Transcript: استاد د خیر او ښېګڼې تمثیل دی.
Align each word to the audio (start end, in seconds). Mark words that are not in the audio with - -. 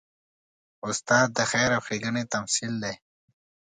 استاد 0.87 1.27
د 1.37 1.39
خیر 1.51 1.69
او 1.77 1.81
ښېګڼې 1.85 2.23
تمثیل 2.33 2.73
دی. 2.83 2.95